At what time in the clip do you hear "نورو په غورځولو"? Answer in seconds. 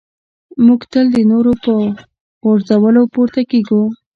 1.31-3.01